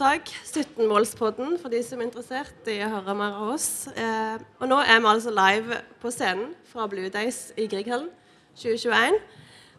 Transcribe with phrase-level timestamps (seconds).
[0.00, 0.30] Podkastopptak.
[0.50, 3.86] 17-målspodden for de som er interessert i å høre mer av oss.
[3.92, 8.08] Eh, og nå er vi altså live på scenen fra Blue Days i Grieghallen
[8.56, 9.18] 2021.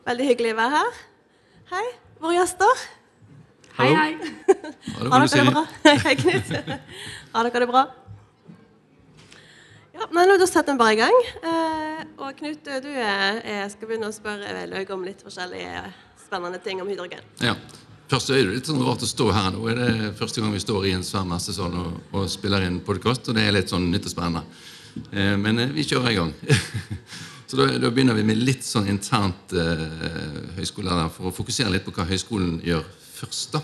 [0.06, 1.02] Veldig hyggelig å være her.
[1.72, 1.84] Hei,
[2.22, 2.86] våre gjester.
[3.80, 4.12] Hei, hei.
[5.12, 5.66] Har dere det bra?
[6.06, 6.56] Hei, Knut.
[7.34, 7.86] Har dere det bra?
[9.96, 11.22] Ja, men Da setter vi bare i gang.
[11.42, 15.88] Eh, og Knut, du er, er, skal begynne å spørre Løg om litt forskjellige
[16.28, 17.26] spennende ting om hydrogen.
[17.42, 17.58] Ja.
[18.12, 19.54] Først er det litt sånn rart å stå her.
[19.56, 22.82] Nå er det første gang vi står i en svær messesal og, og spiller inn
[22.84, 24.42] podkast, og det er litt sånn nytt og spennende.
[25.16, 26.34] Eh, men eh, vi kjører i gang.
[27.48, 29.88] så da, da begynner vi med litt sånn internt eh,
[30.58, 32.84] høyskole for å fokusere litt på hva høyskolen gjør
[33.16, 33.56] først.
[33.56, 33.64] da.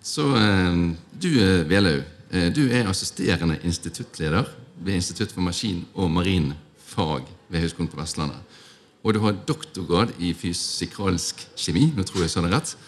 [0.00, 2.00] Så eh, du eh, Velaug,
[2.32, 4.48] eh, du er assisterende instituttleder
[4.80, 8.60] ved Institutt for maskin- og marinfag ved Høgskolen på Vestlandet.
[9.04, 11.90] Og du har doktorgrad i fysikalsk kjemi.
[11.92, 12.78] nå tror jeg jeg sa det rett.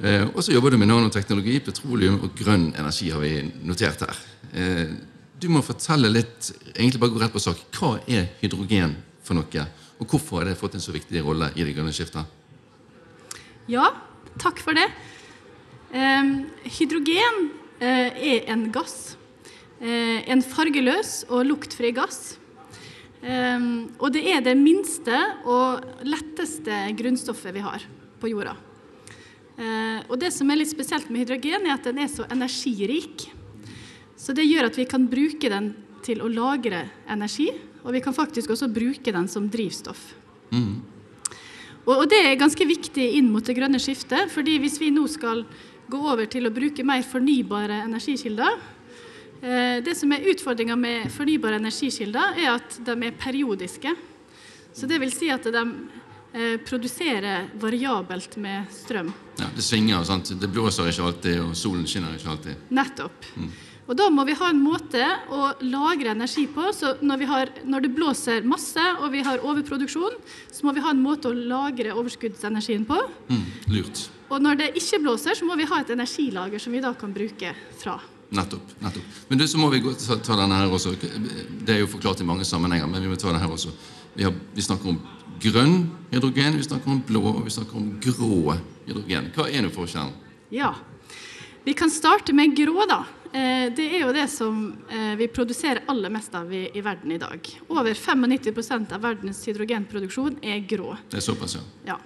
[0.00, 3.10] Eh, og så jobber du med nanoteknologi, petroleum og grønn energi.
[3.10, 4.16] har vi notert her.
[4.54, 4.88] Eh,
[5.38, 7.58] du må fortelle litt, egentlig bare gå rett på sak.
[7.76, 9.66] Hva er hydrogen for noe?
[10.00, 12.24] Og hvorfor har det fått en så viktig rolle i det grønne skiftet?
[13.68, 13.92] Ja,
[14.38, 14.88] takk for det.
[15.92, 16.32] Eh,
[16.78, 19.16] hydrogen er en gass.
[19.80, 22.38] Eh, en fargeløs og luktfri gass.
[23.20, 25.12] Og det er det minste
[25.44, 27.84] og letteste grunnstoffet vi har
[28.18, 28.56] på jorda.
[29.60, 33.28] Eh, og det som er litt spesielt med hydrogen, er at den er så energirik.
[34.16, 37.50] Så det gjør at vi kan bruke den til å lagre energi,
[37.84, 40.00] og vi kan faktisk også bruke den som drivstoff.
[41.86, 45.06] Og, og det er ganske viktig inn mot det grønne skiftet, fordi hvis vi nå
[45.10, 45.44] skal
[45.90, 48.52] gå over til å bruke mer fornybare energikilder
[49.42, 53.94] eh, Det som er utfordringa med fornybare energikilder, er at de er periodiske.
[54.72, 55.64] Så det vil si at de
[56.32, 59.10] eh, produserer variabelt med strøm.
[59.40, 60.32] Ja, Det svinger, sant?
[60.40, 62.70] det blåser ikke alltid, og solen skinner ikke alltid.
[62.70, 63.26] Nettopp.
[63.90, 65.02] Og da må vi ha en måte
[65.34, 66.68] å lagre energi på.
[66.76, 70.14] Så når, vi har, når det blåser masse og vi har overproduksjon,
[70.52, 73.00] så må vi ha en måte å lagre overskuddsenergien på.
[73.32, 73.42] Mm,
[73.74, 74.04] lurt.
[74.30, 77.10] Og når det ikke blåser, så må vi ha et energilager som vi da kan
[77.10, 77.98] bruke fra.
[78.30, 78.76] Nettopp.
[78.78, 79.18] nettopp.
[79.26, 80.94] Men du, så må vi gå, ta, ta denne her også.
[80.94, 83.74] Det er jo forklart i mange sammenhenger, men vi må ta denne her også.
[84.14, 85.00] Vi, har, vi snakker om
[85.40, 88.56] grønn hydrogen, vi snakker om blå, og vi snakker om grå
[88.86, 89.30] hydrogen.
[89.34, 90.12] Hva er nå forskjellen?
[90.54, 90.74] Ja.
[91.64, 93.04] Vi kan starte med grå, da.
[93.32, 97.12] Eh, Det er jo det som eh, vi produserer aller mest av i, i verden
[97.12, 97.50] i dag.
[97.68, 100.96] Over 95% av verdens hydrogenproduksjon er grå.
[101.10, 101.64] Det er såpass, ja.
[101.92, 101.98] Ja.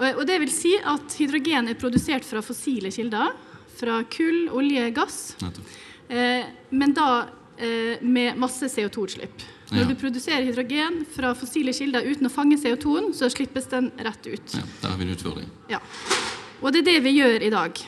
[0.00, 3.34] Og, det vil si at hydrogen er produsert fra fossile kilder.
[3.80, 5.34] Fra kull, olje, gass.
[5.42, 5.76] Nettopp.
[6.08, 7.10] Eh, men da
[8.00, 9.42] med masse CO2-utslipp.
[9.70, 9.84] Når Ja.
[9.88, 14.54] du produserer hydrogen fra fossile kilder uten å fange CO2-en, så slippes den rett ut.
[14.54, 15.48] Ja, der har vi en utfordring.
[15.70, 15.78] Ja.
[16.62, 17.78] Og det er det vi gjør i dag.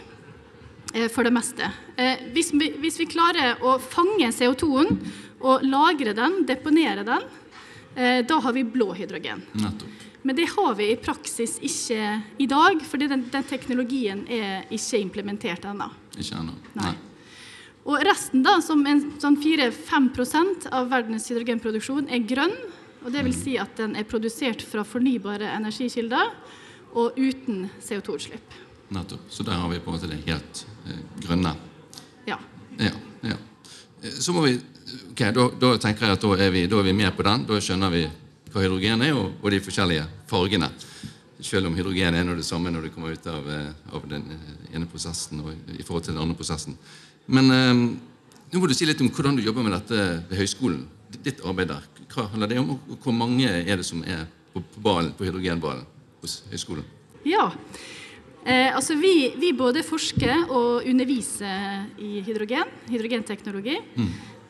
[0.95, 1.73] eh, For det meste.
[1.97, 4.99] Eh, Hvis vi, hvis vi klarer å fange CO2-en
[5.41, 7.23] og lagre den, deponere den,
[7.97, 9.43] eh, da har vi blå hydrogen.
[9.55, 9.89] Nettopp.
[10.25, 15.01] Men det har vi i praksis ikke i dag, fordi den, den teknologien er ikke
[15.03, 15.91] implementert ennå.
[16.17, 16.53] Ikke ennå.
[16.77, 16.95] Nei.
[17.83, 22.55] Og resten, da, som en sånn 4-5% av verdens hydrogenproduksjon, er grønn.
[23.03, 26.31] Og det vil si at den er produsert fra fornybare energikilder
[26.95, 28.55] og uten CO2-utslipp.
[28.93, 29.25] Nettopp.
[29.33, 31.57] Så der har vi på en måte det helt eh, grønne.
[32.29, 32.39] Ja.
[32.79, 32.93] Ja,
[33.27, 33.39] ja.
[34.03, 34.55] Eh, Så må vi
[35.11, 37.47] ok, da, da tenker jeg at da er, vi, da er vi med på den.
[37.49, 38.05] Da skjønner vi
[38.53, 40.69] hva hydrogen er, og, og de forskjellige fargene.
[41.43, 44.29] Selv om hydrogen er noe det samme når det kommer ut av, eh, av den
[44.37, 46.77] eh, ene prosessen og i forhold til den andre prosessen.
[47.27, 47.73] Men eh,
[48.53, 50.85] nå må du si litt om hvordan du jobber med dette ved høyskolen.
[51.23, 51.89] Ditt arbeid der.
[52.13, 55.87] Hva handler det om, og hvor mange er det som er på, ballen, på hydrogenballen
[56.23, 56.87] hos høyskolen?
[57.29, 57.51] ja.
[58.43, 63.77] Eh, altså vi, vi både forsker og underviser i hydrogen, hydrogenteknologi.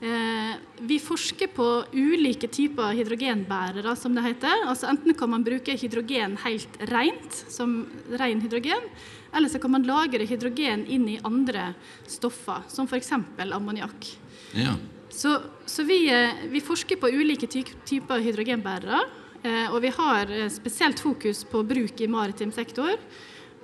[0.03, 0.55] Eh,
[0.89, 4.65] vi forsker på ulike typer hydrogenbærere, som det heter.
[4.67, 7.85] Altså enten kan man bruke hydrogen helt rent, som
[8.19, 8.89] ren hydrogen,
[9.35, 11.73] eller så kan man lagre hydrogen inn i andre
[12.09, 13.13] stoffer, som f.eks.
[13.13, 14.09] ammoniakk.
[14.55, 14.75] Ja.
[15.13, 19.01] Så, så vi, eh, vi forsker på ulike ty typer hydrogenbærere.
[19.43, 22.97] Eh, og vi har eh, spesielt fokus på bruk i maritim sektor.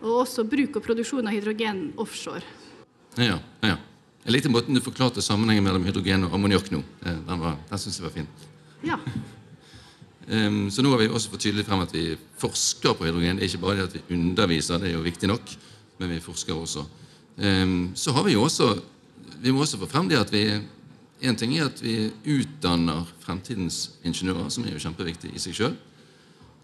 [0.03, 2.43] og også bruk og produksjon av hydrogen offshore.
[3.19, 3.77] Ja, ja.
[4.25, 6.83] Jeg likte måten du forklarte sammenhengen mellom hydrogen og ammoniakk nå.
[7.03, 8.29] Den, var- den syns jeg var fin.
[8.87, 8.99] Ja.
[10.29, 13.39] Ehm, Så nå har vi også fått tydelig frem at vi forsker på hydrogen.
[13.39, 15.55] Det er ikke bare det at vi underviser, det er jo viktig nok,
[15.99, 16.85] men vi forsker også.
[17.39, 18.83] Ehm, Så har vi jo også
[19.41, 20.61] Vi må også få frem det at vi
[21.23, 25.77] En ting er at vi utdanner fremtidens ingeniører, som er jo kjempeviktig i seg sjøl.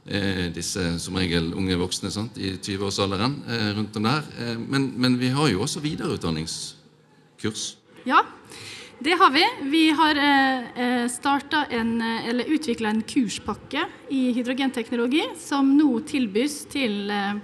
[0.06, 4.22] Eh, disse som regel unge voksne sant, i 20-årsalderen eh, rundt om der.
[4.58, 7.76] Men, men vi har jo også videreutdanningskurs.
[8.06, 8.20] Ja,
[8.98, 9.44] det har vi.
[9.70, 11.08] Vi har eh,
[11.70, 17.34] en, eh, eller utvikla en kurspakke i hydrogenteknologi som nå tilbys til eh,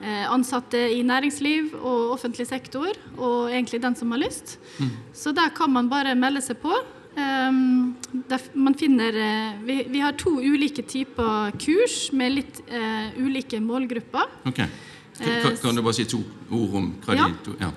[0.00, 4.58] eh, ansatte i næringsliv og offentlig sektor, og egentlig den som har lyst.
[5.12, 6.74] Så der kan man bare melde seg på.
[7.14, 7.94] Um,
[8.54, 14.32] man finner, eh, vi, vi har to ulike typer kurs med litt eh, ulike målgrupper.
[14.50, 14.64] Ok.
[15.18, 16.18] Kan, kan- kan du bare si to
[16.50, 17.28] ord om hva Ja.
[17.60, 17.70] Ja.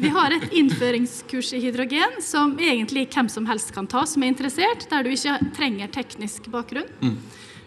[0.00, 4.28] Vi har et innføringskurs i hydrogen som egentlig hvem som helst kan ta som er
[4.32, 6.88] interessert, der du ikke trenger teknisk bakgrunn.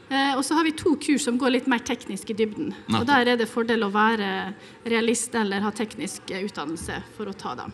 [0.09, 2.73] Eh, og så har vi to kurs som går litt mer teknisk i dybden.
[2.89, 2.99] Nei.
[2.99, 4.53] Og der er det fordel å være
[4.85, 7.71] realist eller ha teknisk eh, utdannelse for å ta dem.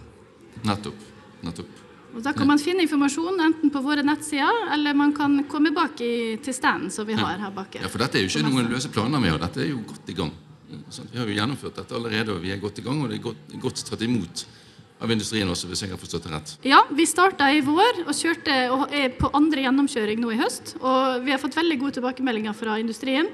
[0.63, 0.95] Nettopp.
[1.43, 1.67] Nettopp.
[2.15, 5.99] Og Da kan man finne informasjon enten på våre nettsider, eller man kan komme bak
[6.01, 7.75] i, til standen som vi har her bak.
[7.75, 10.09] Ja, For dette er jo ikke noen løse planer vi har, dette er jo godt
[10.09, 10.31] i gang.
[10.69, 13.27] Vi har jo gjennomført dette allerede, og vi er godt i gang, og det er
[13.29, 14.45] godt, godt tatt imot
[14.99, 16.53] av industrien også, hvis jeg har forstått det rett.
[16.67, 20.75] Ja, vi starta i vår og kjørte og er på andre gjennomkjøring nå i høst.
[20.81, 23.31] Og vi har fått veldig gode tilbakemeldinger fra industrien.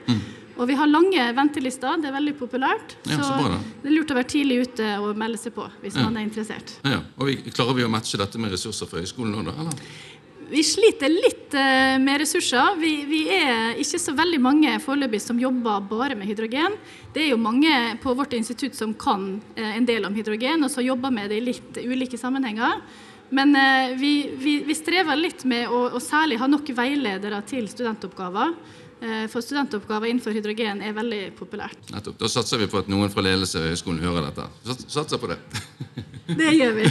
[0.55, 2.95] Og vi har lange ventelister, det er veldig populært.
[3.03, 3.11] Mm.
[3.11, 5.97] Ja, så bra det er lurt å være tidlig ute og melde seg på hvis
[5.99, 6.77] man er interessert.
[6.85, 7.01] Ja, ja.
[7.19, 9.57] Og vi, Klarer vi å matche dette med ressurser fra høyskolen nå, da?
[9.65, 9.81] eller?
[10.49, 12.75] Vi sliter litt eh, med ressurser.
[12.77, 16.75] Vi, vi er ikke så veldig mange foreløpig som jobber bare med hydrogen.
[17.15, 17.71] Det er jo mange
[18.03, 21.41] på vårt institutt som kan eh, en del om hydrogen, og som jobber med det
[21.41, 22.77] i litt ulike sammenhenger.
[23.33, 27.65] Men eh, vi, vi, vi strever litt med å, å særlig ha nok veiledere til
[27.71, 28.53] studentoppgaver.
[29.03, 31.89] Eh, for studentoppgaver innenfor hydrogen er veldig populært.
[31.91, 32.15] Nettopp.
[32.21, 34.45] Da satser vi på at noen fra ledelse ved høyskolen hører dette.
[34.65, 35.39] Sats- Satser på det.
[36.39, 36.85] Det gjør vi.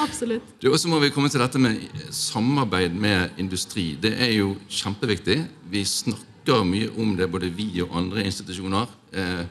[0.00, 0.54] Absolutt.
[0.64, 1.82] Og så må vi komme til dette med
[2.14, 3.98] samarbeid med industri.
[4.00, 5.42] Det er jo kjempeviktig.
[5.74, 8.88] Vi snakker mye om det, både vi og andre institusjoner.
[9.12, 9.42] Eh,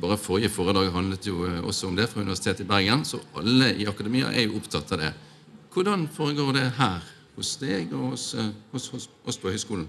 [0.00, 3.72] bare forrige foredrag handlet jo eh, også om det fra Universitetet i Bergen, så alle
[3.80, 5.10] i akademia er jo opptatt av det.
[5.74, 7.02] Hvordan foregår det her
[7.34, 8.28] hos deg og hos,
[8.70, 9.88] hos, hos, hos på høyskolen?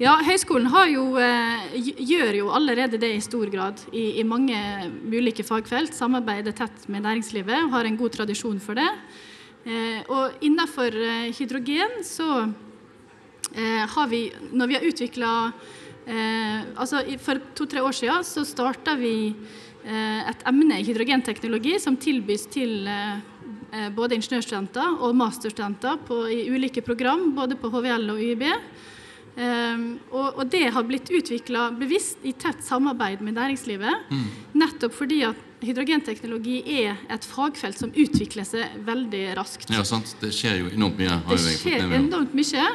[0.00, 4.56] Ja, Høgskolen jo, eh, gjør jo allerede det i stor grad i, i mange
[5.04, 5.92] ulike fagfelt.
[5.92, 8.88] Samarbeider tett med næringslivet og har en god tradisjon for det.
[9.66, 12.48] Eh, og innenfor eh, hydrogen så
[13.52, 15.30] har vi, når vi har utvikla
[16.80, 19.34] altså For to-tre år siden så starta vi
[19.84, 22.88] et emne i hydrogenteknologi som tilbys til
[23.92, 28.46] både ingeniørstudenter og masterstudenter på, i ulike program, både på HVL og UiB.
[29.32, 34.12] Um, og, det har blitt utvikla bevisst i tett samarbeid med næringslivet.
[34.52, 39.70] Nettopp fordi at hydrogenteknologi er et fagfelt som utvikler seg veldig raskt.
[39.72, 40.16] Ja, sant?
[40.20, 41.16] Det skjer jo enormt mye.
[41.24, 42.68] har Det skjer enormt mye.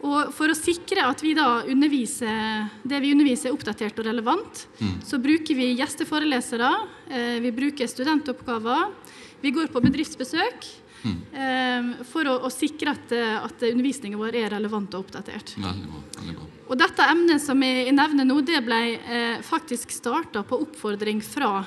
[0.00, 4.62] Og for å sikre at vi da underviser, det vi underviser er oppdatert og relevant,
[5.04, 6.70] så bruker vi gjesteforelesere,
[7.10, 8.94] eh, vi bruker studentoppgaver,
[9.42, 10.64] vi går på bedriftsbesøk.
[11.08, 15.54] Eh, For å, å sikre at, eh, at undervisningen vår er relevant og oppdatert.
[15.56, 16.02] Veldig bra.
[16.18, 16.48] veldig bra.
[16.70, 21.64] Og dette emnet som jeg nevner nå, det ble eh, faktisk starta på oppfordring fra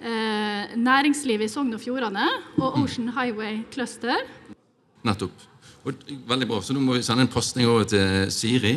[0.00, 2.28] eh, næringslivet i Sogn og Fjordane
[2.60, 4.22] og Ocean Highway Cluster.
[5.06, 5.46] Nettopp.
[5.86, 6.60] Og, veldig bra.
[6.62, 8.76] Så nå må vi sende en pasning over til Siri,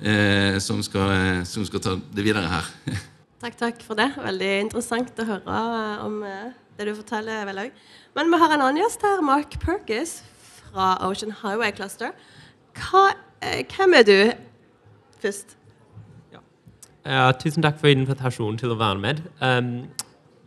[0.00, 2.72] eh, som, skal, eh, som skal ta det videre her.
[3.42, 4.12] Takk, takk for det.
[4.14, 7.72] Veldig interessant å høre eh, om eh, det du forteller, Vellaug.
[8.16, 10.22] Men vi har en annen gjest her, Mark Perkis
[10.72, 12.12] fra Ocean Highway Cluster.
[12.78, 13.10] Hva,
[13.42, 14.32] eh, hvem er du
[15.20, 15.56] først?
[17.02, 19.24] Ja, tusen takk for invitasjonen til å være med.
[19.42, 19.88] Um,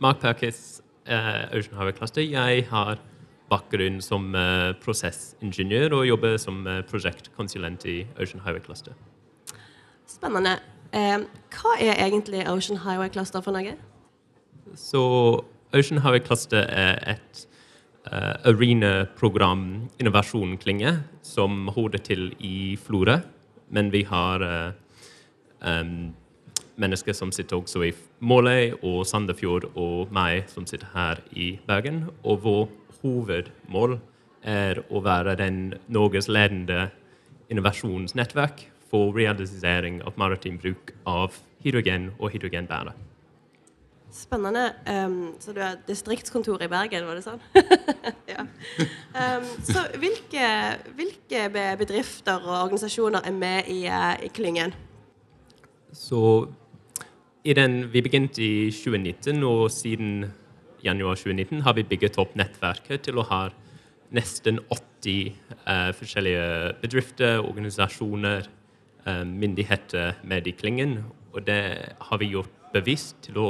[0.00, 2.24] Mark Perkis, uh, Ocean Highway Cluster.
[2.24, 2.96] Jeg har
[3.50, 8.96] bakgrunn som uh, prosessingeniør og jobber som uh, prosjektkonsulent i Ocean Highway Cluster.
[10.08, 10.56] Spennende.
[10.96, 13.74] Hva er egentlig Ocean Highway Cluster for noe?
[14.80, 15.02] Så
[15.74, 17.46] Ocean Highway Cluster er et
[18.06, 20.92] uh, arena-program, innovasjonsklynge,
[21.22, 23.18] som holder til i Florø.
[23.70, 24.72] Men vi har uh,
[25.60, 26.14] um,
[26.76, 32.06] mennesker som sitter også i Måløy og Sandefjord, og meg som sitter her i Bergen.
[32.22, 32.68] Og vår
[33.02, 33.98] hovedmål
[34.46, 36.90] er å være den Norges ledende
[37.50, 42.94] innovasjonsnettverk for realisering av maritim bruk av hydrogen og hydrogenbærere.
[44.16, 44.64] Spennende.
[44.88, 47.42] Um, så du er distriktskontor i Bergen, var det sånn?
[48.32, 48.46] ja.
[49.12, 50.48] Um, så hvilke,
[50.96, 51.46] hvilke
[51.80, 54.74] bedrifter og organisasjoner er med i, eh, i klyngen?
[55.92, 56.48] Så
[57.46, 60.26] i den, vi begynte i 2019, og siden
[60.84, 63.46] januar 2019 har vi bygget opp nettverket til å ha
[64.14, 65.32] nesten 80
[65.66, 68.48] uh, forskjellige bedrifter, organisasjoner,
[69.06, 70.98] uh, myndigheter med i klyngen.
[71.34, 71.62] Og det
[72.00, 73.48] har vi gjort bevisst til å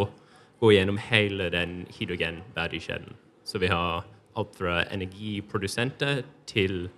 [0.60, 3.16] gå gjennom hele den hydrogenverdikjeden.
[3.44, 6.88] Så vi har alt fra energiprodusenter til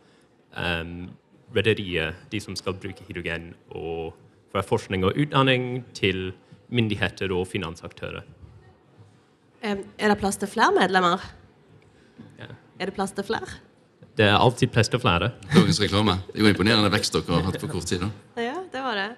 [0.56, 1.10] um,
[1.56, 4.14] rederier, de som skal bruke hydrogen, og
[4.52, 6.32] fra forskning og utdanning til
[6.68, 8.24] myndigheter og finansaktører.
[9.62, 11.22] Er det plass til flere medlemmer?
[12.38, 12.52] Ja.
[12.78, 13.48] Er det plass til flere?
[14.18, 15.32] Det er alltid plass til flere.
[15.54, 16.18] Dagens reklame.
[16.32, 18.02] Det jo imponerende vekst dere har hatt på kort tid.
[18.02, 18.10] da.
[18.42, 19.08] Ja, det var det.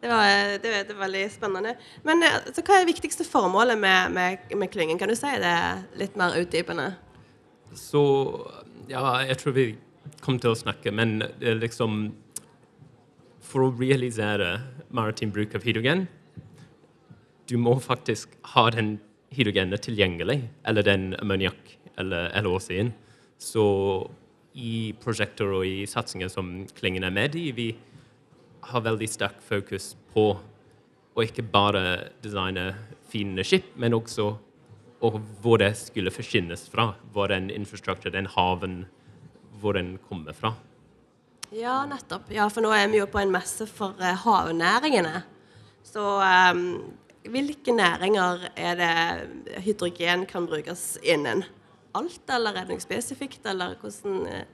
[0.00, 1.74] Det var, det, var veldig spennende.
[2.08, 4.98] Men eh, altså, hva er det viktigste formålet med, med, med klyngen?
[4.98, 5.56] Kan du si det
[6.00, 6.94] litt mer utdypende?
[7.76, 8.02] Så
[8.88, 9.66] ja, jeg tror vi
[10.24, 12.10] kommer til å snakke, men det er liksom
[13.50, 14.60] For å realisere
[14.94, 16.04] maritim bruk av hydrogen,
[17.50, 18.92] du må faktisk ha den
[19.34, 22.92] hydrogenet tilgjengelig, eller den ammoniakk eller LHC-en.
[23.42, 23.64] Så
[24.54, 27.68] i prosjekter og i satsinger som Klyngen er med i, vi
[28.62, 30.32] har veldig sterk fokus på
[31.14, 32.72] å ikke bare designe
[33.10, 34.30] fine skip, men også
[35.00, 36.92] og hvor det skulle forsynes fra.
[37.12, 38.84] Hvor den infrastruktur, den haven,
[39.60, 40.54] hvor den kommer fra.
[41.52, 42.28] Ja, nettopp.
[42.30, 45.24] Ja, for nå er vi jo på en messe for eh, havnæringene.
[45.82, 46.04] Så
[46.52, 46.60] um,
[47.26, 51.42] hvilke næringer er det hydrogen kan brukes innen?
[51.96, 54.44] Alt, eller er det noe spesifikt, eller hvordan eh?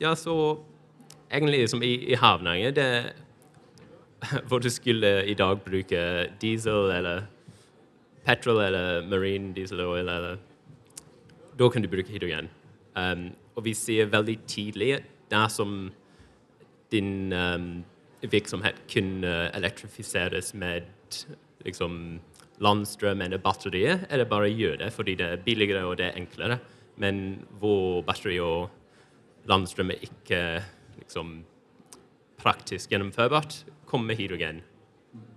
[0.00, 0.56] Ja, så
[1.28, 2.90] egentlig som i, i havnæringen det
[4.48, 6.00] Hvor du skulle i dag bruke
[6.40, 7.26] diesel eller
[8.26, 10.38] petrol eller marine diesel oil eller
[11.58, 12.48] Da kan du bruke hydrogen.
[12.96, 15.90] Um, og vi ser veldig tidlig at dersom
[16.92, 17.84] din um,
[18.22, 20.86] virksomhet kunne elektrifiseres med
[21.66, 22.20] liksom
[22.62, 26.18] landstrøm eller batterier, er det bare gjøre det fordi det er billigere og det er
[26.20, 26.58] enklere.
[26.96, 28.70] Men hvor batteri og
[29.48, 30.62] landstrøm er ikke
[30.98, 31.42] liksom
[32.38, 34.60] praktisk gjennomførbart, kommer hydrogen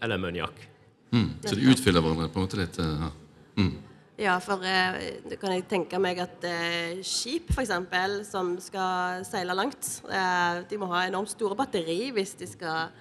[0.02, 0.68] eller ammoniakk.
[1.12, 1.30] Mm.
[1.44, 3.12] Så de utfyller hverandre på en måte litt Ja.
[3.60, 3.74] Mm.
[4.22, 7.72] Ja, for eh, kan jeg tenke meg at eh, skip f.eks.
[8.28, 12.92] som skal seile langt, eh, de må ha enormt store batteri hvis de skal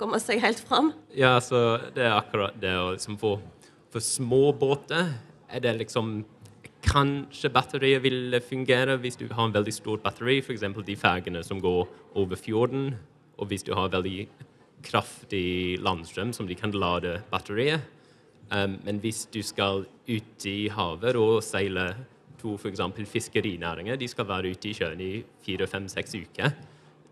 [0.00, 0.90] komme seg helt fram.
[1.14, 3.36] Ja, så det er akkurat det å liksom få
[3.94, 5.14] For små båter
[5.48, 6.24] er det liksom
[6.86, 10.62] Kanskje batteriet vil fungere hvis du har en veldig stort batteri, f.eks.
[10.86, 12.92] de fergene som går over fjorden,
[13.38, 14.28] og hvis du har veldig
[14.84, 17.80] kraftig landstrøm som de kan lade batteriet.
[18.50, 21.88] Um, men hvis du skal ut i havet og seile
[22.38, 22.82] to f.eks.
[23.10, 26.54] fiskerinæringer, de skal være ute i sjøen i fire, fem, seks uker.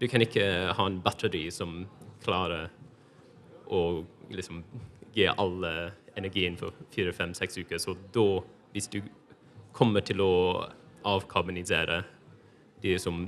[0.00, 0.44] Du kan ikke
[0.76, 1.84] ha en batteri som
[2.24, 2.68] klarer
[3.72, 4.62] å liksom
[5.14, 7.80] gi alle energien for fire, fem, seks uker.
[7.82, 8.26] Så da,
[8.74, 9.00] hvis du
[9.74, 10.34] kommer til å
[11.04, 12.02] avkarbonisere
[12.82, 13.26] de som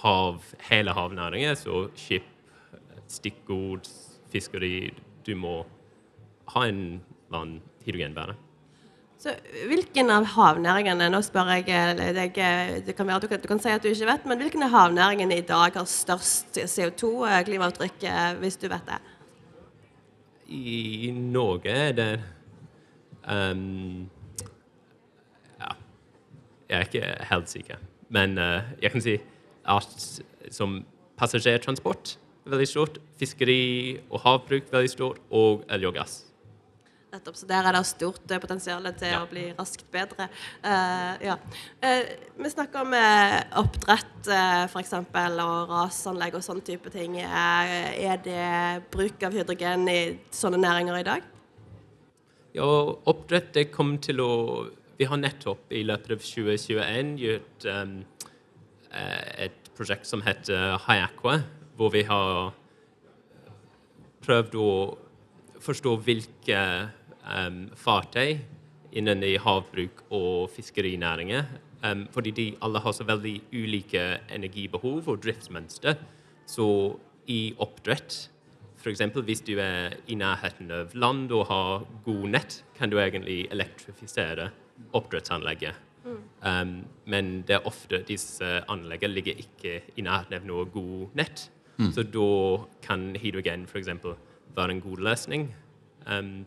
[0.00, 2.26] hav, hele havnæringen, så skip,
[3.10, 3.88] stikkord,
[4.30, 4.90] fiskeri
[5.26, 5.64] Du må
[6.54, 8.38] ha en eller annen hydrogenbærer.
[9.20, 9.34] Så
[9.68, 13.48] hvilken av havnæringene Nå spør jeg eh, deg eh, Det kan være du kan, du
[13.50, 18.06] kan si at du ikke vet, men hvilken av havnæringene i dag har størst CO2-klimaavtrykk,
[18.40, 19.00] hvis du vet det?
[20.50, 22.08] I Norge er det
[23.28, 24.08] um,
[25.60, 25.76] Ja,
[26.70, 27.84] jeg er ikke helt sikker.
[28.08, 29.18] Men uh, jeg kan si
[29.68, 30.08] at
[30.50, 30.80] som
[31.20, 36.18] passasjertransport er veldig stort, fiskeri og havbruk veldig stort, og olje og gass.
[37.10, 39.24] Nettopp, så Der er det stort eh, potensial til Ja.
[39.24, 40.28] å bli raskt bedre.
[40.62, 41.34] Uh, ja.
[41.82, 42.04] uh,
[42.38, 42.94] vi snakker om
[43.64, 44.92] oppdrett uh, f.eks.
[44.94, 47.18] og rasanlegg og sånne type ting.
[47.18, 51.26] Uh, er det bruk av hydrogen i sånne næringer i dag?
[52.54, 52.70] Ja,
[53.06, 54.70] oppdrett det kommer til å
[55.00, 58.04] Vi har nettopp i løpet av 2021 gjort um,
[58.92, 61.38] et prosjekt som heter Hayaqua,
[61.80, 62.50] hvor vi har
[64.20, 64.70] prøvd å
[65.64, 66.58] forstå hvilke
[67.24, 68.34] um, fartøy
[69.00, 71.46] innen i havbruk og fiskerinæringer.
[71.80, 75.96] Um, fordi de alle har så veldig ulike energibehov og driftsmønster.
[76.44, 76.66] Så
[77.32, 78.18] i oppdrett,
[78.76, 79.00] f.eks.
[79.24, 84.50] hvis du er i nærheten av land og har god nett, kan du egentlig elektrifisere
[84.92, 85.86] oppdrettsanlegget.
[86.44, 91.46] Um, men det er ofte disse anleggene ligger ikke i nærheten av noe god nett.
[91.94, 93.88] Så da kan hydrogen f.eks.
[94.56, 95.50] være en god løsning.
[96.06, 96.46] Um,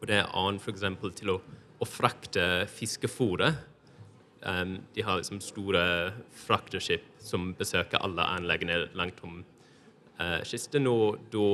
[0.00, 0.84] Og det er annet f.eks.
[1.16, 1.38] til å,
[1.80, 3.56] å frakte fiskefôret.
[4.44, 6.12] Um, de har liksom store
[6.44, 9.40] frakteskip som besøker alle anleggene langt om
[10.20, 10.86] uh, kysten.
[10.86, 11.48] Og da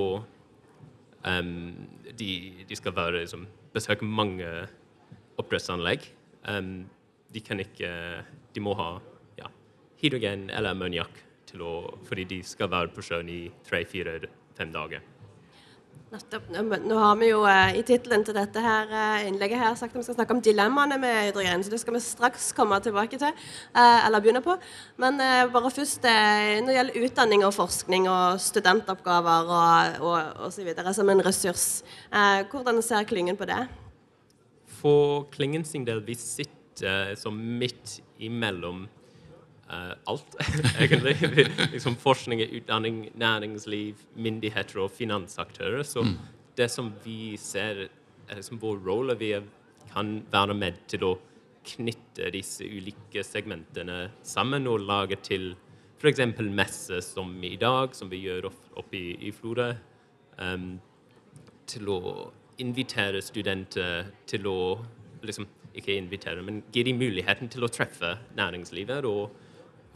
[1.38, 1.54] um,
[2.10, 2.30] de,
[2.66, 4.50] de, skal være, liksom, besøke mange
[5.38, 6.10] oppdrettsanlegg.
[6.48, 6.88] Um,
[7.30, 7.88] de kan ikke
[8.50, 8.96] De må ha
[9.38, 9.46] ja,
[10.02, 11.20] hydrogen eller ammoniakk
[11.54, 15.00] fordi de skal være på sjøen i tre-fire-fem dager.
[16.10, 16.48] Nettopp.
[16.50, 20.00] Nå har vi jo eh, i tittelen til dette her eh, innlegget her sagt at
[20.00, 23.30] vi skal snakke om dilemmaene med hydrogen, så det skal vi straks komme tilbake til,
[23.30, 24.56] eh, eller begynne på.
[24.98, 25.22] Men
[25.54, 30.94] bare først når det gjelder utdanning og forskning og studentoppgaver og, og, og så videre
[30.96, 31.84] som en ressurs,
[32.50, 33.60] hvordan ser klyngen på det?
[34.80, 38.88] For klyngen sin del, vi sitter som midt imellom
[40.10, 40.36] alt,
[40.82, 41.16] egentlig.
[41.72, 45.82] liksom forskning, utdanning, næringsliv, myndigheter og finansaktører.
[45.86, 46.14] Så mm.
[46.58, 47.86] det som vi ser
[48.30, 49.34] er liksom vår rolle, vi
[49.92, 51.16] kan være med til å
[51.70, 55.52] knytte disse ulike segmentene sammen og lage til
[56.00, 56.22] f.eks.
[56.40, 59.72] messe som i dag, som vi gjør oppe i, i Florø.
[60.40, 60.78] Um,
[61.68, 62.00] til å
[62.62, 64.60] invitere studenter til å
[65.22, 69.36] liksom, Ikke invitere, men gi dem muligheten til å treffe næringslivet og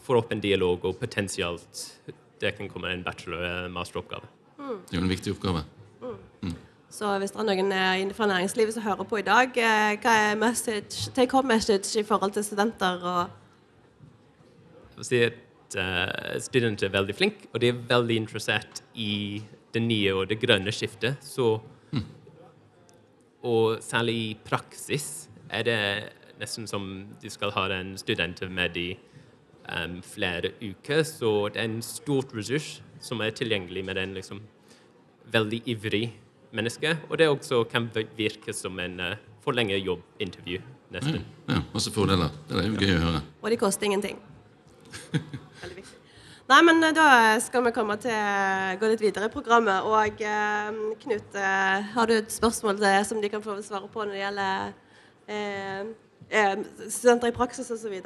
[0.05, 1.85] får opp en dialog, og potensielt
[2.41, 4.29] det kan komme en bachelor-masteroppgave.
[4.59, 4.79] Mm.
[4.85, 5.65] Det er jo en viktig oppgave.
[6.03, 6.17] Mm.
[6.43, 6.57] Mm.
[6.95, 10.37] Så hvis det er noen innenfor næringslivet som hører på i dag, eh, hva er
[10.39, 13.01] message, take home message i forhold til studenter?
[13.03, 13.31] og
[14.95, 19.43] Jeg vil si at uh, studenter er veldig flinke, og de er veldig interessert i
[19.75, 21.17] det nye og det grønne skiftet.
[21.25, 21.59] Så,
[21.91, 22.05] mm.
[23.43, 25.81] Og særlig i praksis er det
[26.39, 26.87] nesten som
[27.23, 28.89] de skal ha en student med i
[29.69, 31.03] um, flere uker.
[31.07, 34.43] Så det er en stort ressurs som er tilgjengelig med en liksom,
[35.33, 36.07] veldig ivrig
[36.55, 36.97] menneske.
[37.11, 40.61] Og det også kan virke som en uh, forlenget jobbintervju,
[40.95, 41.25] nesten.
[41.49, 42.33] Ja, ja, masse fordeler.
[42.49, 43.27] Det er jo gøy å høre.
[43.43, 44.23] Og de koster ingenting.
[45.61, 46.01] Veldig viktig.
[46.45, 47.09] Nei, men eh, da
[47.41, 49.87] skal vi komme til gå litt videre i programmet.
[49.89, 54.05] Og eh, Knut, eh, har du et spørsmål til, som de kan få svare på
[54.05, 54.75] når det gjelder
[55.29, 55.93] eh,
[56.29, 56.57] eh
[56.89, 57.97] studenter i praksis osv.?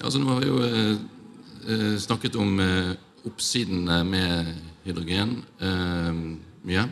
[0.00, 0.92] Altså, nå har vi jo eh,
[1.68, 2.92] eh snakket om eh,
[3.28, 4.52] oppsidene med
[4.86, 6.12] hydrogen eh,
[6.66, 6.86] mye.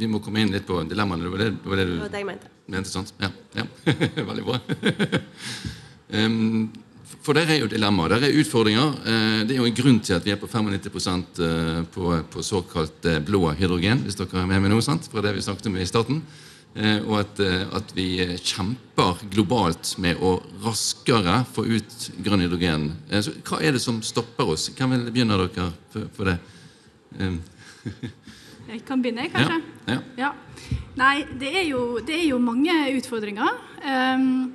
[0.00, 1.26] Vi må komme inn litt på dilemmaene.
[1.26, 2.52] Det var det, det, var det du det jeg mente.
[2.70, 3.12] mente sant?
[3.20, 3.30] Ja.
[3.58, 3.66] ja.
[4.30, 4.60] Veldig bra.
[6.16, 6.70] um,
[7.20, 8.14] for der er jo dilemmaer.
[8.14, 8.94] Der er utfordringer.
[9.04, 11.10] Uh, det er jo en grunn til at vi er på 95
[11.42, 15.10] uh, på, på såkalt blå hydrogen, hvis dere er med meg nå, sant?
[15.12, 16.22] fra det vi snakket om i starten.
[16.70, 22.92] Eh, og at, eh, at, vi kjemper globalt med å raskere få ut grønn hydrogen.
[23.10, 24.68] Eh, så hva er det som stopper oss?
[24.76, 25.70] Hvem vil begynne dere
[26.14, 26.38] for det?
[28.70, 29.58] Jeg kan begynne, kanskje?
[29.88, 29.96] Ja.
[29.96, 30.28] ja.
[30.28, 30.30] ja.
[31.00, 33.56] Nei, det er, jo, det er, jo, mange utfordringer.
[33.82, 34.52] Um,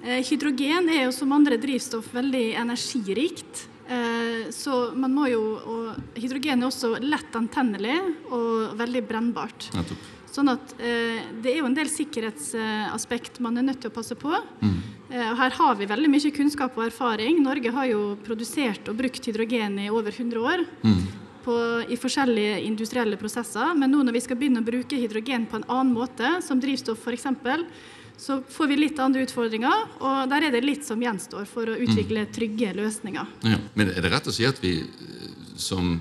[0.00, 3.66] hydrogen er jo som andre drivstoff veldig energirikt.
[3.90, 7.98] Uh, så man må jo og Hydrogen er også lett antennelig
[8.30, 9.68] og veldig brennbart.
[9.76, 10.11] Nettopp.
[10.32, 14.16] Sånn at eh, Det er jo en del sikkerhetsaspekt man er nødt til å passe
[14.18, 14.32] på.
[14.62, 14.76] Mm.
[15.12, 17.42] Eh, og Her har vi veldig mye kunnskap og erfaring.
[17.44, 20.64] Norge har jo produsert og brukt hydrogen i over 100 år.
[20.84, 21.02] Mm.
[21.42, 21.56] På,
[21.90, 23.74] I forskjellige industrielle prosesser.
[23.76, 27.02] Men nå når vi skal begynne å bruke hydrogen på en annen måte, som drivstoff
[27.02, 27.28] f.eks.,
[28.22, 29.88] så får vi litt andre utfordringer.
[30.00, 32.32] Og der er det litt som gjenstår for å utvikle mm.
[32.32, 33.34] trygge løsninger.
[33.50, 35.98] Ja, men er det rett å si at vi eh, som,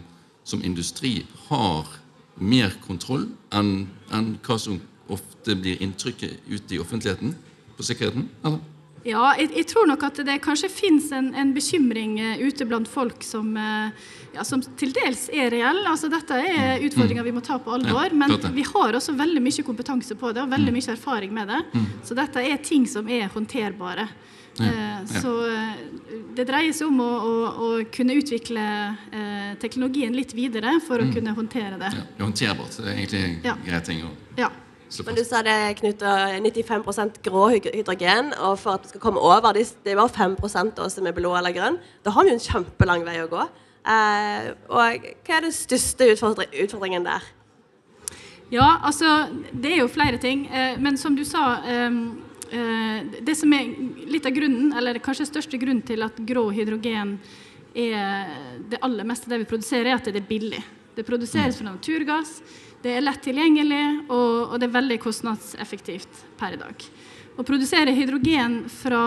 [0.48, 1.18] som industri
[1.50, 1.98] har
[2.36, 4.80] mer kontroll enn, enn hva som
[5.12, 7.36] ofte blir inntrykket ute i offentligheten
[7.78, 8.30] på sikkerheten?
[8.44, 8.62] eller?
[9.02, 12.90] Ja, jeg, jeg, tror nok at det kanskje finnes en, en bekymring uh, ute blant
[12.90, 13.90] folk som, uh,
[14.36, 15.80] ja, som, til dels er reell.
[15.90, 16.86] Altså, dette er mm.
[16.86, 17.30] utfordringer mm.
[17.32, 18.14] vi må ta på alvor.
[18.14, 20.78] Men vi har også veldig mye kompetanse på det og veldig mm.
[20.78, 21.64] mye erfaring med det.
[22.06, 24.06] Så dette er ting som er håndterbare.
[24.60, 25.32] Ja, så
[26.36, 27.36] det dreier seg om å, å,
[27.66, 28.64] å kunne utvikle
[29.16, 31.14] eh, teknologien litt videre for å mm.
[31.16, 31.92] kunne håndtere det.
[31.96, 32.76] Ja, det er håndterbart.
[32.78, 33.56] Det er egentlig en ja.
[33.66, 34.52] grei ting å ja.
[35.06, 39.56] Men du sa det Knut, 95% grå hydrogen, og for at vi skal komme over
[39.56, 40.36] det er var 5
[40.76, 41.78] da, som er blå eller grønn.
[42.04, 43.46] Da har vi jo en kjempelang vei å gå.
[43.88, 47.24] Eh, og hva er den største utfordringen der?
[48.52, 50.44] Ja, altså Det er jo flere ting.
[50.52, 53.70] Eh, men som du sa eh, Eh, det som er
[54.12, 57.14] litt av grunnen, eller kanskje største grunnen til at grå hydrogen
[57.72, 58.34] er
[58.68, 60.60] det aller meste det vi produserer, er at det er billig.
[60.96, 62.42] Det produseres fra naturgass,
[62.84, 66.86] det er lett tilgjengelig, og, og det er veldig kostnadseffektivt per i dag.
[67.40, 69.06] Å produsere hydrogen fra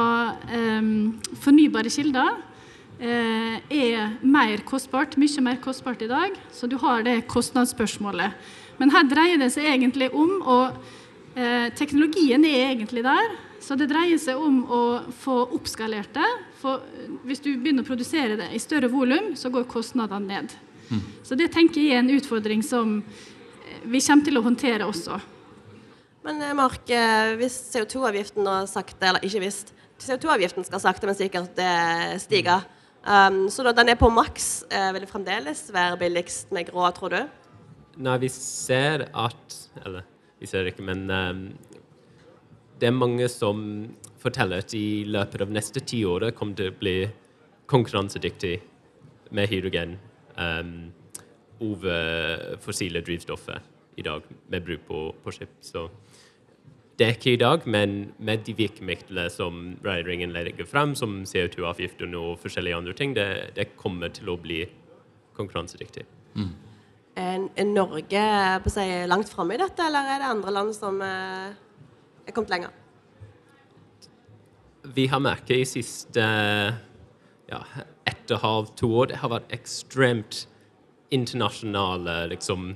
[0.49, 0.91] eh,
[1.45, 2.39] fornybare kilder
[2.97, 8.53] eh, er mer kostbart, mye mer kostbart i dag, så du har det kostnadsspørsmålet.
[8.81, 11.04] Men her dreier det seg egentlig om å Eh,
[11.75, 13.33] teknologien er egentlig der,
[13.64, 14.81] så det dreier seg om å
[15.23, 16.31] få oppskalert det.
[16.61, 16.83] For
[17.25, 20.53] hvis du begynner å produsere det i større volum, så går kostnadene ned.
[20.90, 21.01] Mm.
[21.25, 22.99] Så det tenker jeg er en utfordring som
[23.85, 25.18] vi kommer til å håndtere også.
[26.25, 29.64] Men eh, Mark, eh, hvis CO2-avgiften sakte, eller ikke hvis,
[30.05, 31.61] CO2-avgiften skal sakte, men sikkert
[32.20, 32.57] stige,
[33.07, 37.14] um, så da den er på maks, vil det fremdeles være billigst med grå, tror
[37.14, 37.20] du?
[38.05, 40.03] Nei, vi ser at Eller
[40.42, 41.44] ser ikke, men um,
[42.81, 43.62] det er mange som
[44.20, 46.97] forteller at i løpet av neste ti året kommer til å bli
[47.70, 48.55] konkurransedyktig
[49.35, 49.97] med hydrogen
[50.37, 50.90] um,
[51.64, 53.62] over fossile drivstoffer
[53.97, 55.55] i dag, med bruk på, på skip.
[55.62, 55.87] Så
[56.99, 62.11] det er ikke i dag, men med de virkemidlene som regjeringen legger frem, som CO2-avgifter
[62.18, 64.64] og forskjellige andre ting, det, det, kommer til å bli
[65.35, 66.05] konkurransedyktig.
[66.38, 66.53] Mm.
[67.14, 68.22] Er Norge
[68.64, 71.53] på si, langt framme i dette, eller er det andre land som eh,
[72.27, 72.72] er kommet lenger?
[74.94, 76.24] Vi har merket i siste
[77.48, 77.61] ja,
[78.05, 80.44] ett og halv, to år Det har vært ekstremt
[81.14, 82.74] internasjonale liksom,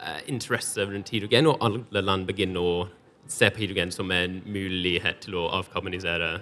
[0.00, 2.88] eh, interesse rundt hydrogen, og alle land begynner å
[3.30, 6.40] se på hydrogen som en mulighet til å avkarbonisere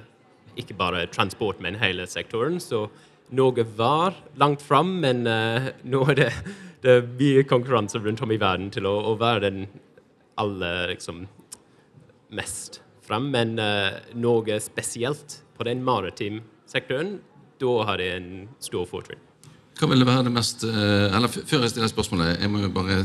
[0.56, 2.60] ikke bare transport, men hele sektoren.
[2.60, 2.88] Så
[3.32, 6.30] Norge var langt fram, men uh, nå er det
[6.84, 9.62] det er mye konkurranse rundt om i verden til å, å være den
[10.40, 11.22] aller liksom,
[12.36, 13.30] mest frem.
[13.32, 17.18] Men uh, Norge spesielt på den maritime sektoren,
[17.62, 18.28] da har det en
[18.62, 19.22] stor fortrinn.
[19.78, 22.70] Hva vil det være det mest uh, Eller før jeg stiller spørsmålet, jeg må jo
[22.74, 23.00] bare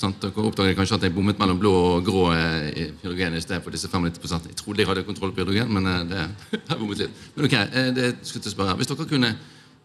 [0.00, 2.66] sant, Dere oppdager kanskje at jeg bommet mellom blå og grå uh,
[3.02, 6.26] hydrogen i stedet for disse 95 Jeg trodde jeg hadde kontroll på hydrogen, men uh,
[6.52, 7.24] det har bommet litt.
[7.36, 7.56] Men ok,
[7.96, 8.76] det skulle jeg spørre.
[8.80, 9.34] Hvis dere kunne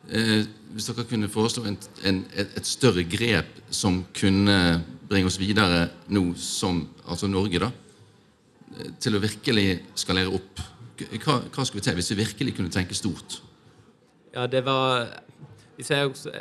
[0.09, 5.87] eh, hvis dere kunne foreslå en, en, et, større grep som kunne bringe oss videre
[6.07, 7.71] nå som altså Norge, da,
[8.99, 10.63] til å virkelig skalere opp.
[11.23, 13.41] Hva, hva skulle vi til hvis vi virkelig kunne tenke stort?
[14.35, 15.09] Ja, det var
[15.75, 16.31] Vi ser også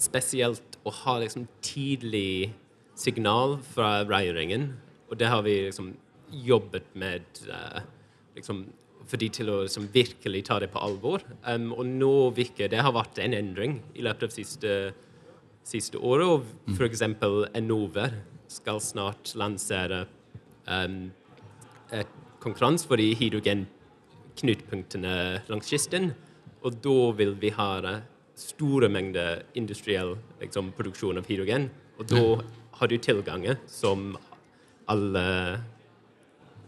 [0.00, 2.52] spesielt å ha liksom tidlig
[2.98, 4.72] signal fra regjeringen.
[5.10, 5.92] Og det har vi liksom
[6.32, 7.80] jobbet med uh,
[8.36, 8.66] liksom
[9.08, 11.20] for de til å liksom, virkelig ta det på alvor.
[11.44, 14.92] Um, og nå virker det har vært en endring i løpet av siste,
[15.66, 16.26] siste året.
[16.26, 16.74] Og mm.
[16.78, 17.02] f.eks.
[17.58, 18.06] Enova
[18.52, 20.06] skal snart lansere
[20.68, 21.12] um,
[21.92, 22.08] et
[22.42, 25.14] konkurranse for de hydrogenknutepunktene
[25.50, 26.04] langs kysten.
[26.62, 28.00] Og da vil vi ha
[28.38, 31.70] store mengder industriell liksom, produksjon av hydrogen.
[32.00, 32.22] Og da
[32.78, 34.12] har du tilganger som
[34.90, 35.24] alle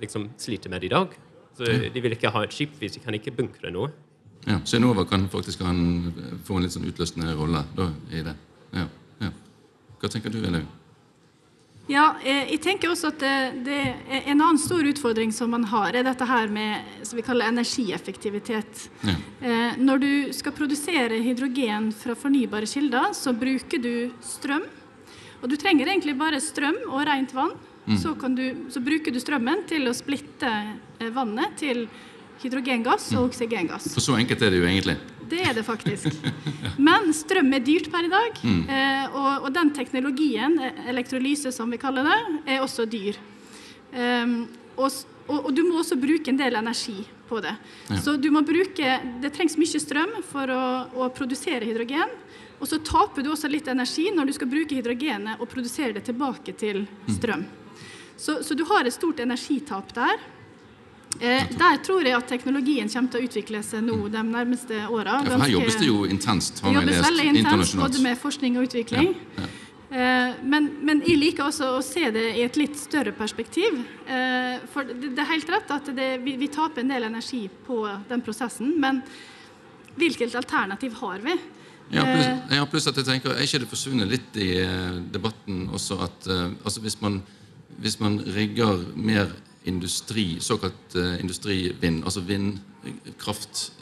[0.00, 1.14] liksom, sliter med i dag.
[1.56, 3.92] Så De vil ikke ha et skip hvis de kan ikke bunkre noe.
[4.44, 6.12] Ja, Så Enova kan faktisk en,
[6.44, 8.34] få en litt sånn utløsende rolle da, i det.
[8.74, 8.88] Ja,
[9.22, 9.30] ja.
[10.00, 10.66] Hva tenker du, Elin?
[11.88, 15.66] Ja, eh, jeg tenker også at det, det, er En annen stor utfordring som man
[15.68, 18.86] har, er dette her med som vi kaller energieffektivitet.
[19.04, 19.16] Ja.
[19.44, 24.64] Eh, når du skal produsere hydrogen fra fornybare kilder, så bruker du strøm.
[25.44, 27.52] Og du trenger egentlig bare strøm og rent vann.
[27.85, 27.98] Mm.
[28.00, 31.85] Så, du, så, bruker du strømmen til å splitte eh, vannet til
[32.40, 33.26] hydrogengass og mm.
[33.28, 33.90] oksygengass.
[33.92, 34.96] For så enkelt er det jo egentlig.
[35.28, 36.16] Det er det faktisk.
[36.88, 38.40] Men strøm er dyrt per i dag.
[38.40, 38.62] Mm.
[38.72, 42.18] Eh, og, og, den teknologien, eh, elektrolyse som vi kaller det,
[42.57, 43.20] er også dyr.
[43.94, 44.88] Um, og,
[45.28, 47.52] og, og, du må også bruke en del energi på det.
[47.92, 48.00] Ja.
[48.02, 50.64] Så du må bruke Det trengs mye strøm for å,
[51.04, 52.11] å produsere hydrogen.
[52.64, 56.07] Og så taper du også litt energi når du skal bruke hydrogenet og produsere det
[56.07, 57.11] tilbake til mm.
[57.12, 57.42] strøm.
[58.16, 60.22] Så, så, du har et stort energitap der.
[61.20, 65.18] Eh, der tror jeg at teknologien kommer til å utvikle seg nå de nærmeste åra.
[65.29, 68.70] Ja, her jobbes det jo intenst, har vi lest Veldig intenst, Både med forskning og
[68.70, 69.12] utvikling.
[69.12, 69.50] Ja, ja.
[69.94, 73.77] Eh, men, men, jeg liker også å se det i et litt større perspektiv.
[74.09, 77.44] Eh, for det, det er helt rett at det, vi, vi, taper en del energi
[77.68, 78.72] på den prosessen.
[78.81, 79.05] Men
[80.00, 81.37] hvilket alternativ har vi?
[81.92, 85.01] Ja, pluss, eh, ja, plus at jeg tenker, Er ikke det forsvunnet litt i eh,
[85.12, 87.23] debatten også at uh, altså hvis man
[87.79, 89.33] hvis man rigger mer
[89.66, 93.73] industri, såkalt industrivind, altså vindkraft,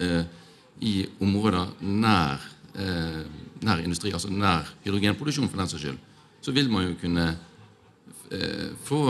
[0.80, 2.40] i områder nær,
[3.60, 5.98] nær, industri, altså nær hydrogenproduksjon for den saks skyld,
[6.40, 7.26] så vil man jo kunne
[8.84, 9.02] få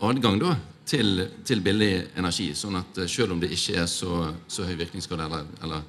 [0.00, 0.54] adgang da
[0.86, 2.52] til, til, billig energi.
[2.54, 5.82] Sånn at selv om det ikke er så, så høy virkningsgrad eller, eller,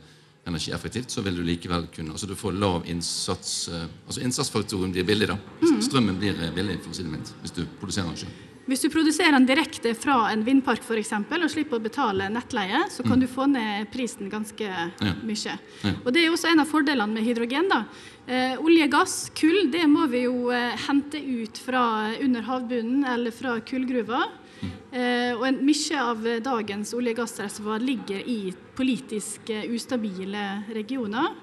[0.48, 5.28] energieffektivt, så vil du likevel kunne altså Du får lav innsats altså Innsatsfaktoren blir billig.
[5.32, 5.38] da.
[5.62, 5.78] Mm.
[5.82, 8.42] Strømmen blir billig for å si det mildt, hvis du produserer den selv.
[8.64, 13.04] Hvis du produserer den direkte fra en vindpark eksempel, og slipper å betale nettleie, så
[13.04, 13.24] kan mm.
[13.26, 15.16] du få ned prisen ganske ja.
[15.20, 15.56] mye.
[15.84, 15.92] Ja.
[16.06, 17.68] Og Det er også en av fordelene med hydrogen.
[17.68, 17.84] da.
[18.26, 23.36] Eh, olje, gass, kull det må vi jo eh, hente ut fra under havbunnen eller
[23.36, 24.32] fra kullgruver.
[24.94, 31.34] Eh, og en, mye av dagens olje- og gassreservoar ligger i politisk eh, ustabile regioner.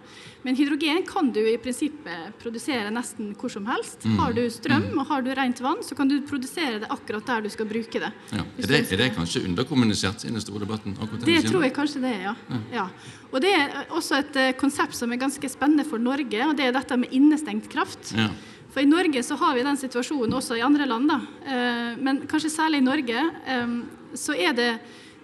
[0.43, 4.07] Men hydrogen kan du i prinsippet produsere nesten hvor som helst.
[4.19, 7.45] Har du strøm og har du rent vann, så kan du produsere det akkurat der
[7.45, 8.11] du skal bruke det.
[8.33, 8.45] Ja.
[8.57, 10.97] Er, det, er det kanskje underkommunisert i den store debatten?
[10.97, 12.63] akkurat det tror jeg kanskje det er, ja.
[12.73, 12.87] ja.
[13.31, 16.71] Og det er også et eh, konsept som er ganske spennende for Norge, og det
[16.71, 18.15] er dette med innestengt kraft.
[18.17, 18.31] Ja.
[18.71, 21.21] For i Norge så har vi den situasjonen også i andre land, da.
[21.43, 23.77] Eh, men kanskje særlig i Norge eh,
[24.15, 24.69] så, er det,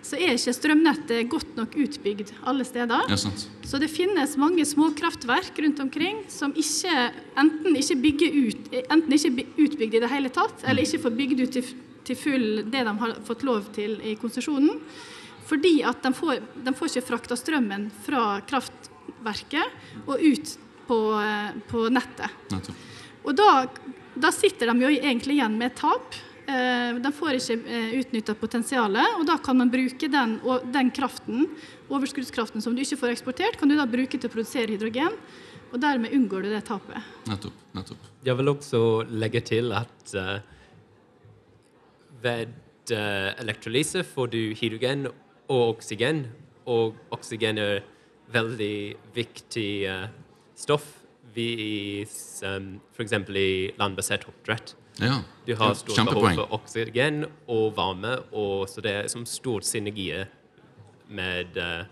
[0.03, 3.07] så er ikke strømnettet godt nok utbygd alle steder.
[3.13, 3.19] ja.
[3.67, 9.67] Så det finnes mange småkraftverk rundt omkring som ikke, enten ikke ut, enten ikke er
[9.67, 11.71] utbygd i det hele tatt, eller ikke får bygd ut til,
[12.07, 14.83] til full det de har fått lov til i konsesjonen.
[15.47, 20.57] Fordi at de får, de får ikke frakta strømmen fra kraftverket og ut
[20.87, 22.35] på, eh, på nettet.
[22.51, 22.87] Nettopp.
[23.27, 23.67] Og da,
[24.15, 26.17] da sitter de jo egentlig igjen med et tap.
[26.47, 30.37] Eh, De får ikke eh, utnytta potensialet, og da kan man bruke den,
[30.75, 31.49] den kraften,
[31.91, 35.19] overskuddskraften som du ikke får eksportert, kan du da bruke til å produsere hydrogen.
[35.75, 37.03] Og dermed unngår du det tapet.
[37.27, 37.57] Nettopp.
[37.75, 38.05] nettopp.
[38.25, 40.39] Jeg vil også legge til at uh,
[42.23, 42.55] ved
[42.95, 45.09] uh, elektrolyse får du hydrogen
[45.51, 46.23] og oksygen,
[46.71, 47.83] og oksygen er
[48.33, 48.79] veldig
[49.19, 50.07] viktig uh,
[50.55, 50.87] stoff
[51.37, 53.13] vis um, f.eks.
[53.37, 54.75] i landbasert oppdrett.
[55.01, 55.19] Ja.
[55.47, 59.61] Du har Ja, stort behov for oksygen og varme, og så det er som stor
[59.61, 60.09] synergi
[61.09, 61.85] med uh,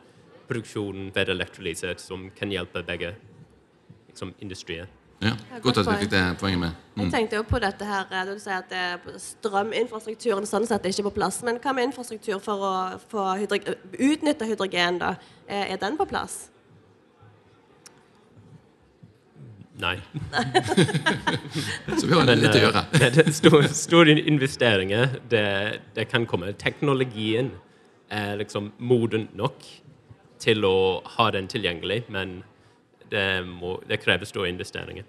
[0.48, 3.14] produksjonen ved elektrolyse som kan hjelpe begge
[4.08, 4.88] liksom, industrier.
[5.22, 5.30] Ja.
[5.62, 6.72] Godt at vi fikk det poenget med.
[6.96, 7.10] Jeg Mm.
[7.12, 10.92] tenkte jo på dette her, eh, du sier at det er strøminfrastrukturen sånn sett er
[10.92, 11.42] ikke på plass.
[11.42, 12.72] Men hva med infrastruktur for å
[13.10, 15.14] få hydro- utnytte hydrogen, da?
[15.48, 16.50] Eh, Er den på plass?
[19.84, 19.98] Nei.
[22.00, 22.82] Så vi har litt å eh, gjøre.
[23.02, 25.18] det er store, store investeringer.
[25.28, 25.46] Det,
[25.96, 26.52] det kan komme.
[26.60, 27.52] Teknologien
[28.12, 29.66] er liksom moden nok
[30.40, 30.76] til å
[31.16, 32.40] ha den tilgjengelig, men
[33.12, 35.06] det, må, det krever store investeringer.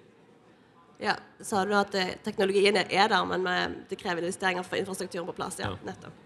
[1.02, 5.28] Ja, Sa du at eh, teknologien er der, men med, det krever investeringer for infrastrukturen
[5.28, 5.60] på plass?
[5.60, 5.82] Ja, Ja.
[5.88, 6.22] nettopp.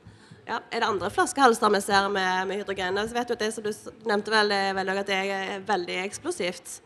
[0.50, 2.98] Ja, er det andre flaskehalser vi ser med, med hydrogen?
[3.06, 3.70] Så vet du at det som du
[4.10, 6.80] nevnte vel, eh, vel også at det er veldig eksplosivt.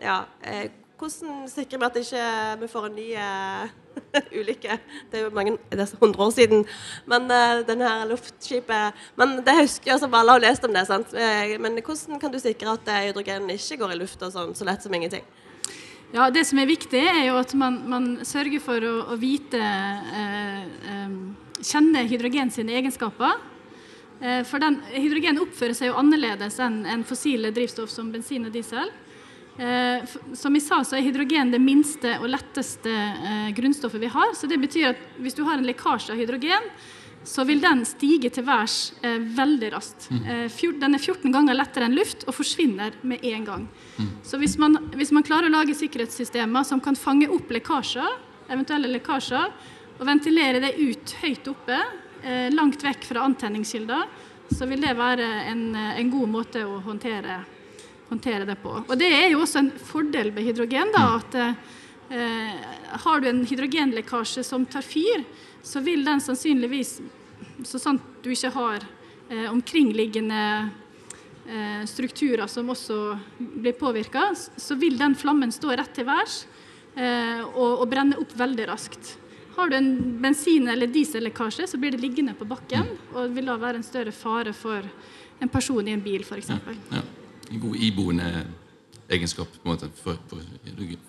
[0.00, 2.24] Ja, eh, hvordan sikrer vi at ikke
[2.60, 3.70] vi får en ny uh,
[4.40, 4.78] ulykke?
[5.10, 6.64] Det er jo mange, det er 100 år siden.
[7.08, 10.86] Men uh, denne her luftskipet Men det husker jeg som alle har lest om det.
[10.88, 11.12] sant?
[11.60, 14.94] Men hvordan kan du sikre at hydrogen ikke går i lufta sånn så lett som
[14.94, 15.24] ingenting?
[16.10, 19.60] Ja, Det som er viktig, er jo at man, man sørger for å, å vite
[19.60, 21.12] eh, eh,
[21.60, 23.36] Kjenne hydrogen sine egenskaper.
[24.18, 28.56] Eh, for den, hydrogen oppfører seg jo annerledes enn enn fossile drivstoff som bensin og
[28.56, 28.90] diesel.
[29.60, 34.32] Eh, som jeg sa, så er hydrogen det minste og letteste eh, grunnstoffet vi har.
[34.38, 36.70] Så det betyr at hvis du har en lekkasje av hydrogen,
[37.24, 40.08] så vil den stige til værs eh, veldig raskt.
[40.24, 43.68] Eh, den er 14 ganger lettere enn luft og forsvinner med en gang.
[44.24, 48.16] Så hvis man, hvis man klarer å lage sikkerhetssystemer som kan fange opp lekkasjer,
[48.48, 49.52] eventuelle lekkasjer,
[50.00, 51.76] og ventilere det ut høyt oppe,
[52.24, 54.08] eh, langt vekk fra antenningskilder,
[54.50, 57.42] så vil det være en, en god måte å håndtere,
[58.10, 58.72] håndtere det på.
[58.82, 62.66] Og det er jo også en fordel med hydrogen, da, at eh,
[63.04, 65.24] har du en hydrogenlekkasje som tar fyr,
[65.62, 66.98] så vil den sannsynligvis,
[67.68, 68.82] så sant du ikke har
[69.30, 70.42] eh, omkringliggende
[71.46, 72.98] eh, strukturer som også
[73.38, 76.42] blir påvirka, så vil den flammen stå rett til værs
[76.96, 79.16] eh, og, og brenne opp veldig raskt.
[79.54, 83.58] Har du en bensin- eller diesellekkasje, så blir det liggende på bakken og vil da
[83.60, 84.86] være en større fare for
[85.40, 86.52] en person i en bil, f.eks.
[86.90, 87.02] Ja.
[87.50, 88.30] En god iboende
[89.10, 90.42] egenskap på en måte, for, for,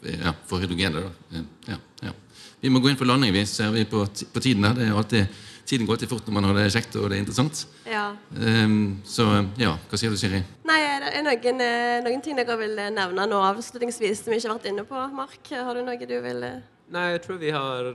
[0.09, 1.05] ja, for hydrogenet.
[1.05, 1.43] da.
[1.69, 1.77] Ja,
[2.07, 2.13] ja.
[2.61, 3.33] Vi må gå inn for landing.
[3.33, 4.75] Vi ser vi på, på tiden her.
[4.77, 7.23] Det er alltid, tiden går alltid fort når man har det kjekt og det er
[7.23, 7.63] interessant.
[7.89, 8.07] Ja.
[8.37, 9.27] Um, så
[9.61, 10.41] ja, hva sier du, Siri?
[10.69, 14.41] Nei, det er noen, eh, noen ting dere vil eh, nevne nå avslutningsvis som vi
[14.41, 15.07] ikke har vært inne på?
[15.17, 16.61] Mark, har du noe du vil eh?
[16.91, 17.93] Nei, jeg tror vi har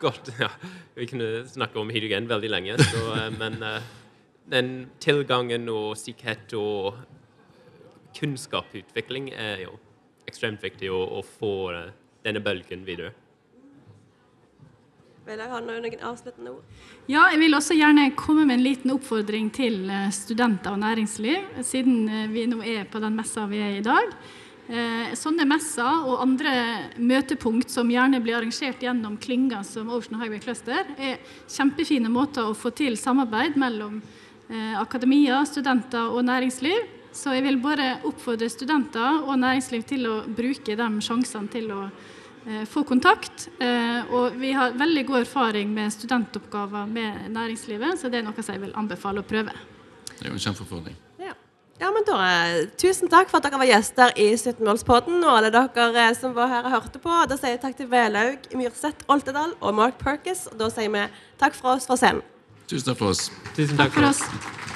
[0.00, 0.48] gått ja,
[0.96, 3.02] Vi kunne snakke om hydrogen veldig lenge, så,
[3.36, 3.58] men
[4.50, 4.70] den
[5.02, 6.98] tilgangen og sikkerhet og
[8.16, 9.78] kunnskapsutvikling er jo
[10.28, 11.90] ekstremt viktig å, å få eh,
[12.24, 13.12] denne bølgen videre.
[15.30, 16.84] Vil jeg ha noen, avsluttende ord?
[17.10, 21.60] Ja, jeg vil også gjerne komme med en liten oppfordring til eh, studenter og næringsliv,
[21.66, 24.14] siden eh, vi nå er på den messa vi er i dag.
[24.70, 26.52] Eh, Sånne messer og andre
[27.02, 31.18] møtepunkt som gjerne blir arrangert gjennom klynger som Ocean Highway Cluster, er
[31.50, 33.98] kjempefine måter å få til samarbeid mellom
[34.48, 36.99] eh, akademia, studenter og næringsliv.
[37.12, 41.82] Så jeg vil bare oppfordre studenter og næringsliv til å bruke de sjansene til å
[42.46, 43.48] eh, få kontakt.
[43.58, 48.46] Eh, og vi har veldig god erfaring med studentoppgaver med næringslivet, så det er noe
[48.46, 49.54] jeg vil anbefale å prøve.
[50.14, 50.96] Det er jo en kjempeutfordring.
[51.20, 51.34] Ja.
[51.82, 55.50] ja, men da eh, Tusen takk for at dere var gjester i 17-målspodden, og alle
[55.54, 57.20] dere som var her og hørte på.
[57.26, 60.46] Da sier jeg takk til Velaug, Myrseth Oltedal og Mark Perkis.
[60.52, 61.08] Og da sier vi
[61.42, 62.22] takk fra oss fra scenen.
[62.70, 63.26] Tusen takk for oss.
[63.56, 64.22] Tusen Takk takk for for oss.
[64.22, 64.69] oss.